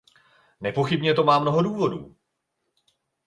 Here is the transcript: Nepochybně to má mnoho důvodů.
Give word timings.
Nepochybně 0.61 1.13
to 1.13 1.23
má 1.23 1.39
mnoho 1.39 1.61
důvodů. 1.61 2.15